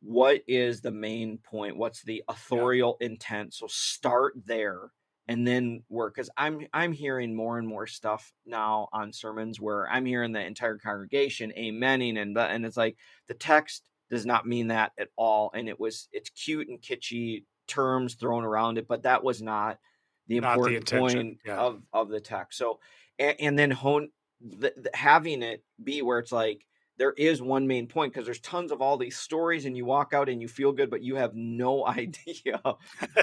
what 0.00 0.40
is 0.48 0.80
the 0.80 0.90
main 0.90 1.38
point? 1.38 1.76
What's 1.76 2.02
the 2.02 2.24
authorial 2.26 2.96
yeah. 3.00 3.06
intent? 3.06 3.54
So 3.54 3.68
start 3.68 4.34
there 4.44 4.90
and 5.26 5.46
then 5.46 5.82
work, 5.88 6.14
because 6.14 6.30
I'm 6.36 6.66
I'm 6.72 6.92
hearing 6.92 7.34
more 7.34 7.58
and 7.58 7.66
more 7.66 7.86
stuff 7.86 8.32
now 8.46 8.88
on 8.92 9.12
sermons 9.12 9.60
where 9.60 9.88
I'm 9.88 10.04
hearing 10.04 10.32
the 10.32 10.44
entire 10.44 10.78
congregation 10.78 11.52
amening, 11.56 12.18
and 12.18 12.36
and 12.36 12.66
it's 12.66 12.76
like 12.76 12.96
the 13.28 13.34
text 13.34 13.88
does 14.10 14.26
not 14.26 14.46
mean 14.46 14.68
that 14.68 14.92
at 14.98 15.08
all, 15.16 15.50
and 15.54 15.68
it 15.68 15.80
was 15.80 16.08
it's 16.12 16.30
cute 16.30 16.68
and 16.68 16.80
kitschy 16.80 17.44
terms 17.66 18.14
thrown 18.14 18.44
around 18.44 18.78
it, 18.78 18.86
but 18.88 19.02
that 19.04 19.24
was 19.24 19.42
not 19.42 19.78
the 20.26 20.40
not 20.40 20.56
important 20.56 20.88
the 20.88 20.98
point 20.98 21.38
yeah. 21.44 21.56
of 21.56 21.82
of 21.92 22.08
the 22.08 22.20
text. 22.20 22.58
So, 22.58 22.80
and, 23.18 23.36
and 23.40 23.58
then 23.58 23.70
hone 23.70 24.10
the, 24.40 24.72
the, 24.76 24.90
having 24.94 25.42
it 25.42 25.64
be 25.82 26.02
where 26.02 26.18
it's 26.18 26.32
like 26.32 26.66
there 26.96 27.12
is 27.12 27.42
one 27.42 27.66
main 27.66 27.86
point 27.86 28.12
because 28.12 28.26
there's 28.26 28.40
tons 28.40 28.70
of 28.70 28.80
all 28.80 28.96
these 28.96 29.16
stories, 29.16 29.64
and 29.64 29.76
you 29.76 29.84
walk 29.84 30.12
out 30.12 30.28
and 30.28 30.40
you 30.40 30.48
feel 30.48 30.72
good, 30.72 30.90
but 30.90 31.02
you 31.02 31.16
have 31.16 31.34
no 31.34 31.86
idea 31.86 32.60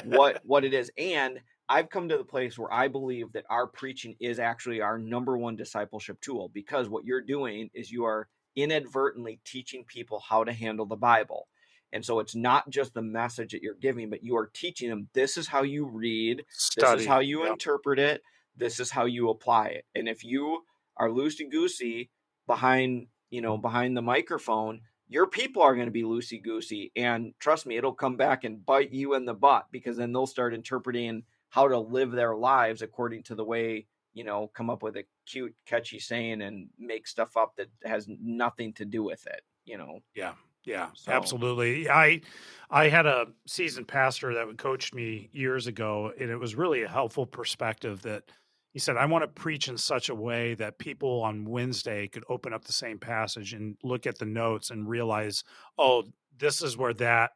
what 0.05 0.41
what 0.43 0.65
it 0.65 0.73
is. 0.73 0.91
And 0.97 1.39
I've 1.71 1.89
come 1.89 2.09
to 2.09 2.17
the 2.17 2.25
place 2.25 2.59
where 2.59 2.71
I 2.71 2.89
believe 2.89 3.31
that 3.31 3.45
our 3.49 3.65
preaching 3.65 4.17
is 4.19 4.39
actually 4.39 4.81
our 4.81 4.97
number 4.97 5.37
one 5.37 5.55
discipleship 5.55 6.19
tool 6.19 6.51
because 6.53 6.89
what 6.89 7.05
you're 7.05 7.21
doing 7.21 7.69
is 7.73 7.89
you 7.89 8.03
are 8.03 8.27
inadvertently 8.57 9.39
teaching 9.45 9.85
people 9.87 10.19
how 10.19 10.43
to 10.43 10.51
handle 10.51 10.85
the 10.85 10.97
Bible. 10.97 11.47
And 11.93 12.03
so 12.03 12.19
it's 12.19 12.35
not 12.35 12.69
just 12.69 12.93
the 12.93 13.01
message 13.01 13.53
that 13.53 13.61
you're 13.61 13.75
giving, 13.75 14.09
but 14.09 14.21
you 14.21 14.35
are 14.35 14.51
teaching 14.53 14.89
them 14.89 15.07
this 15.13 15.37
is 15.37 15.47
how 15.47 15.63
you 15.63 15.85
read, 15.85 16.43
Study. 16.49 16.91
this 16.91 17.01
is 17.03 17.07
how 17.07 17.19
you 17.19 17.43
yep. 17.43 17.53
interpret 17.53 17.99
it, 17.99 18.21
this 18.57 18.81
is 18.81 18.91
how 18.91 19.05
you 19.05 19.29
apply 19.29 19.67
it. 19.67 19.85
And 19.95 20.09
if 20.09 20.25
you 20.25 20.63
are 20.97 21.07
loosey 21.07 21.49
goosey 21.49 22.09
behind, 22.47 23.07
you 23.29 23.39
know, 23.39 23.57
behind 23.57 23.95
the 23.95 24.01
microphone, 24.01 24.81
your 25.07 25.25
people 25.25 25.61
are 25.61 25.75
going 25.75 25.87
to 25.87 25.91
be 25.91 26.03
loosey 26.03 26.43
goosey. 26.43 26.91
And 26.97 27.33
trust 27.39 27.65
me, 27.65 27.77
it'll 27.77 27.93
come 27.93 28.17
back 28.17 28.43
and 28.43 28.65
bite 28.65 28.91
you 28.91 29.13
in 29.13 29.23
the 29.23 29.33
butt 29.33 29.67
because 29.71 29.95
then 29.95 30.11
they'll 30.11 30.27
start 30.27 30.53
interpreting 30.53 31.23
how 31.51 31.67
to 31.67 31.77
live 31.77 32.11
their 32.11 32.35
lives 32.35 32.81
according 32.81 33.23
to 33.23 33.35
the 33.35 33.45
way, 33.45 33.87
you 34.13 34.23
know, 34.23 34.47
come 34.47 34.69
up 34.69 34.81
with 34.81 34.97
a 34.97 35.05
cute, 35.27 35.55
catchy 35.65 35.99
saying 35.99 36.41
and 36.41 36.69
make 36.79 37.07
stuff 37.07 37.37
up 37.37 37.55
that 37.57 37.67
has 37.83 38.07
nothing 38.09 38.73
to 38.73 38.85
do 38.85 39.03
with 39.03 39.25
it, 39.27 39.41
you 39.65 39.77
know. 39.77 39.99
Yeah. 40.15 40.33
Yeah, 40.63 40.91
so. 40.93 41.11
absolutely. 41.11 41.89
I 41.89 42.21
I 42.69 42.87
had 42.89 43.07
a 43.07 43.27
seasoned 43.47 43.87
pastor 43.87 44.35
that 44.35 44.57
coached 44.59 44.93
me 44.93 45.29
years 45.33 45.65
ago, 45.65 46.13
and 46.19 46.29
it 46.29 46.37
was 46.37 46.53
really 46.53 46.83
a 46.83 46.87
helpful 46.87 47.25
perspective 47.25 48.03
that 48.03 48.31
he 48.71 48.79
said, 48.79 48.95
I 48.95 49.05
want 49.05 49.23
to 49.23 49.27
preach 49.27 49.67
in 49.67 49.77
such 49.77 50.09
a 50.09 50.15
way 50.15 50.53
that 50.53 50.77
people 50.77 51.23
on 51.23 51.45
Wednesday 51.45 52.07
could 52.07 52.23
open 52.29 52.53
up 52.53 52.63
the 52.63 52.73
same 52.73 52.99
passage 52.99 53.53
and 53.53 53.75
look 53.83 54.05
at 54.05 54.19
the 54.19 54.25
notes 54.25 54.69
and 54.69 54.87
realize, 54.87 55.43
oh, 55.79 56.03
this 56.37 56.61
is 56.61 56.77
where 56.77 56.93
that 56.93 57.31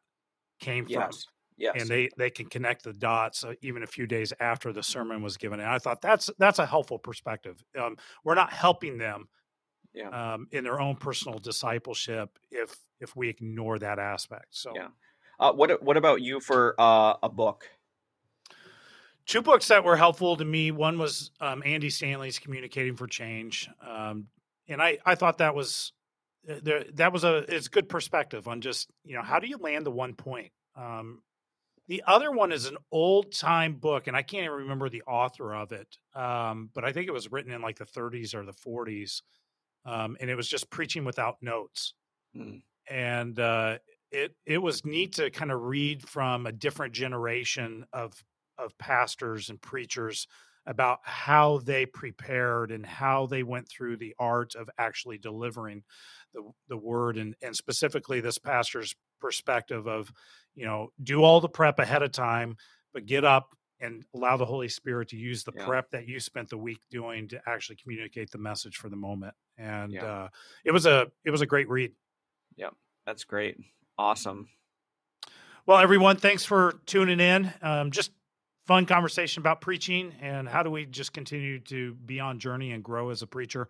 came 0.60 0.86
Yes. 0.88 1.25
from. 1.25 1.34
Yes. 1.57 1.75
And 1.79 1.89
they, 1.89 2.09
they 2.17 2.29
can 2.29 2.47
connect 2.47 2.83
the 2.83 2.91
dots 2.91 3.43
uh, 3.43 3.53
even 3.62 3.81
a 3.83 3.88
few 3.88 4.07
days 4.07 4.33
after 4.39 4.74
the 4.74 4.83
sermon 4.83 5.21
was 5.21 5.38
given. 5.38 5.62
And 5.62 5.69
I 5.69 5.79
thought 5.79 6.01
that's 6.01 6.29
that's 6.38 6.59
a 6.59 6.65
helpful 6.65 7.00
perspective. 7.00 7.63
Um, 7.79 7.97
we're 8.25 8.35
not 8.35 8.51
helping 8.51 8.97
them 8.97 9.29
yeah. 9.93 10.33
um, 10.33 10.47
in 10.51 10.65
their 10.65 10.81
own 10.81 10.97
personal 10.97 11.39
discipleship 11.39 12.38
if 12.51 12.75
if 13.00 13.15
we 13.15 13.29
ignore 13.29 13.79
that 13.79 14.00
aspect. 14.00 14.47
So 14.51 14.74
Yeah. 14.75 14.88
Uh, 15.39 15.53
what 15.53 15.81
What 15.83 15.97
about 15.97 16.21
you 16.21 16.39
for 16.39 16.75
uh, 16.77 17.15
a 17.24 17.29
book? 17.29 17.69
two 19.25 19.41
books 19.41 19.67
that 19.67 19.83
were 19.83 19.95
helpful 19.97 20.38
to 20.38 20.45
me. 20.45 20.71
One 20.71 20.97
was 20.97 21.31
um, 21.39 21.63
Andy 21.65 21.89
Stanley's 21.89 22.39
Communicating 22.39 22.95
for 22.95 23.07
Change, 23.07 23.69
um, 23.85 24.27
and 24.67 24.81
I 24.81 25.00
I 25.05 25.15
thought 25.15 25.39
that 25.39 25.55
was 25.55 25.93
uh, 26.50 26.55
there. 26.62 26.85
That 26.93 27.13
was 27.13 27.24
a 27.24 27.38
it's 27.53 27.67
good 27.67 27.89
perspective 27.89 28.47
on 28.47 28.62
just 28.62 28.89
you 29.03 29.15
know 29.15 29.24
how 29.24 29.39
do 29.39 29.47
you 29.47 29.57
land 29.57 29.85
the 29.85 29.91
one 29.91 30.13
point. 30.13 30.51
Um, 30.75 31.21
the 31.88 32.04
other 32.08 32.32
one 32.32 32.51
is 32.51 32.65
an 32.65 32.77
old 32.92 33.32
time 33.34 33.75
book, 33.75 34.08
and 34.08 34.18
I 34.18 34.24
can't 34.24 34.46
even 34.46 34.58
remember 34.58 34.89
the 34.89 35.04
author 35.04 35.54
of 35.54 35.72
it, 35.72 35.98
um, 36.15 36.70
but 36.74 36.84
I 36.86 36.92
think 36.94 37.08
it 37.08 37.12
was 37.13 37.32
written 37.32 37.51
in 37.51 37.62
like 37.62 37.77
the 37.77 37.86
30s 37.86 38.34
or 38.34 38.44
the 38.46 38.54
40s, 38.54 39.24
um, 39.86 40.18
and 40.20 40.30
it 40.30 40.36
was 40.36 40.50
just 40.50 40.70
preaching 40.72 41.06
without 41.06 41.42
notes 41.42 41.94
Mm. 42.36 42.62
and 42.89 43.39
uh, 43.39 43.80
it 44.12 44.36
it 44.46 44.60
was 44.60 44.86
neat 44.86 45.13
to 45.13 45.30
kind 45.32 45.51
of 45.51 45.62
read 45.62 46.08
from 46.08 46.46
a 46.46 46.51
different 46.51 46.94
generation 46.94 47.86
of 47.94 48.13
of 48.58 48.77
pastors 48.77 49.50
and 49.50 49.62
preachers 49.62 50.27
about 50.68 51.00
how 51.04 51.60
they 51.60 51.86
prepared 51.86 52.72
and 52.72 52.86
how 52.86 53.25
they 53.27 53.44
went 53.44 53.68
through 53.70 53.98
the 53.98 54.15
art 54.20 54.56
of 54.56 54.70
actually 54.77 55.18
delivering 55.18 55.84
the 56.34 56.44
the 56.68 56.77
word 56.77 57.18
and 57.18 57.36
and 57.42 57.56
specifically 57.56 58.20
this 58.22 58.38
pastor's 58.38 58.96
perspective 59.25 59.88
of 59.88 60.12
you 60.53 60.65
know 60.65 60.91
do 61.01 61.24
all 61.24 61.41
the 61.41 61.50
prep 61.50 61.79
ahead 61.79 62.03
of 62.03 62.12
time 62.12 62.55
but 62.94 63.08
get 63.08 63.24
up 63.25 63.50
and 63.79 64.03
allow 64.13 64.38
the 64.38 64.46
holy 64.46 64.70
spirit 64.70 65.10
to 65.10 65.17
use 65.17 65.44
the 65.44 65.51
Yeah. 65.55 65.65
prep 65.65 65.89
that 65.89 66.08
you 66.08 66.20
spent 66.20 66.48
the 66.50 66.58
week 66.60 66.79
doing 66.91 67.27
to 67.29 67.41
actually 67.48 67.77
communicate 67.77 68.29
the 68.29 68.38
message 68.38 68.77
for 68.77 68.88
the 68.89 68.96
moment 68.96 69.34
and 69.58 69.91
Yeah. 69.91 70.05
uh, 70.05 70.29
it 70.63 70.72
was 70.72 70.86
a 70.86 71.12
it 71.24 71.32
was 71.32 71.41
a 71.41 71.46
great 71.48 71.67
read 71.70 71.91
Yeah, 72.55 72.70
That's 73.08 73.24
great. 73.24 73.58
Awesome. 73.98 74.48
Well, 75.65 75.79
everyone, 75.79 76.17
thanks 76.17 76.46
for 76.46 76.74
tuning 76.86 77.20
in. 77.20 77.51
Um, 77.63 77.89
just 77.89 78.12
fun 78.67 78.86
conversation 78.86 79.41
about 79.41 79.62
preaching 79.62 80.13
and 80.22 80.48
how 80.48 80.62
do 80.63 80.70
we 80.70 80.86
just 80.86 81.12
continue 81.13 81.60
to 81.62 81.96
be 81.96 82.20
on 82.20 82.38
journey 82.39 82.72
and 82.74 82.84
grow 82.84 83.10
as 83.10 83.22
a 83.24 83.27
preacher 83.27 83.67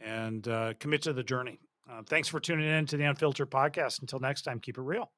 and 0.00 0.46
uh, 0.46 0.74
commit 0.78 1.02
to 1.02 1.12
the 1.14 1.22
journey. 1.22 1.58
Uh, 1.88 2.02
thanks 2.06 2.28
for 2.28 2.38
tuning 2.38 2.68
in 2.68 2.86
to 2.86 2.96
the 2.96 3.04
Unfiltered 3.04 3.50
podcast. 3.50 4.00
Until 4.00 4.18
next 4.18 4.42
time, 4.42 4.60
keep 4.60 4.76
it 4.76 4.82
real. 4.82 5.10